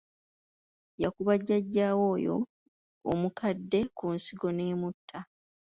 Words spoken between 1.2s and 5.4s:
jjajjaawe oyo omukadde ku nsingo n'amutta!